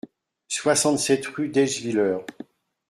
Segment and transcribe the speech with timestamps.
[0.47, 2.25] soixante-sept rue d'Eschviller